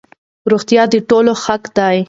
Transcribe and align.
روغتيا 0.51 0.83
د 0.91 0.93
ټولو 1.09 1.31
حق 1.43 1.63
دی. 1.77 1.97